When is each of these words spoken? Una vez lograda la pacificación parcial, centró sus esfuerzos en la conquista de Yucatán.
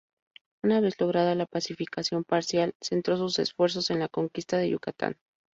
Una 0.63 0.79
vez 0.81 0.99
lograda 0.99 1.35
la 1.35 1.45
pacificación 1.45 2.23
parcial, 2.23 2.73
centró 2.81 3.17
sus 3.17 3.37
esfuerzos 3.37 3.91
en 3.91 3.99
la 3.99 4.07
conquista 4.07 4.57
de 4.57 4.71
Yucatán. 4.71 5.19